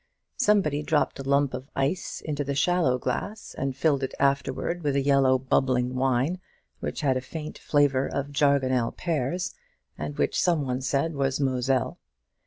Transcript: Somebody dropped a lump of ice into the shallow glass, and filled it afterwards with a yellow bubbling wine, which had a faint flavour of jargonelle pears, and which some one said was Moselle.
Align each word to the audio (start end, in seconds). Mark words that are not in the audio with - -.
Somebody 0.37 0.81
dropped 0.81 1.19
a 1.19 1.29
lump 1.29 1.53
of 1.53 1.69
ice 1.75 2.21
into 2.21 2.43
the 2.43 2.55
shallow 2.55 2.97
glass, 2.97 3.53
and 3.55 3.75
filled 3.75 4.01
it 4.01 4.15
afterwards 4.19 4.83
with 4.83 4.95
a 4.95 5.01
yellow 5.03 5.37
bubbling 5.37 5.93
wine, 5.93 6.39
which 6.79 7.01
had 7.01 7.17
a 7.17 7.21
faint 7.21 7.59
flavour 7.59 8.07
of 8.07 8.31
jargonelle 8.31 8.93
pears, 8.93 9.53
and 9.99 10.17
which 10.17 10.41
some 10.41 10.63
one 10.65 10.81
said 10.81 11.13
was 11.13 11.39
Moselle. 11.39 11.99